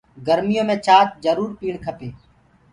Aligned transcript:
گرميو 0.27 0.63
مي 0.67 0.75
ڇآچ 0.85 1.07
جرور 1.23 1.49
پيٚڻي 1.59 1.79
کپي۔ 1.85 2.09